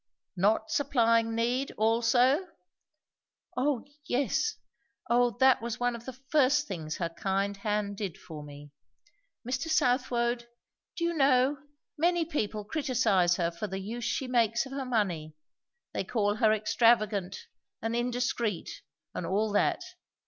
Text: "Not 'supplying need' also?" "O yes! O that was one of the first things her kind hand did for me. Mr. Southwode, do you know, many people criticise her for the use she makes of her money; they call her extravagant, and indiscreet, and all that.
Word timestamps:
"Not 0.35 0.71
'supplying 0.71 1.35
need' 1.35 1.73
also?" 1.77 2.47
"O 3.55 3.85
yes! 4.07 4.55
O 5.11 5.29
that 5.37 5.61
was 5.61 5.79
one 5.79 5.95
of 5.95 6.05
the 6.05 6.13
first 6.29 6.67
things 6.67 6.97
her 6.97 7.09
kind 7.09 7.57
hand 7.57 7.97
did 7.97 8.17
for 8.17 8.41
me. 8.43 8.71
Mr. 9.47 9.69
Southwode, 9.69 10.47
do 10.97 11.03
you 11.03 11.13
know, 11.13 11.55
many 11.99 12.25
people 12.25 12.65
criticise 12.65 13.35
her 13.35 13.51
for 13.51 13.67
the 13.67 13.77
use 13.79 14.03
she 14.03 14.27
makes 14.27 14.65
of 14.65 14.71
her 14.71 14.85
money; 14.85 15.35
they 15.93 16.03
call 16.03 16.33
her 16.37 16.51
extravagant, 16.51 17.45
and 17.79 17.95
indiscreet, 17.95 18.71
and 19.13 19.27
all 19.27 19.51
that. 19.51 19.83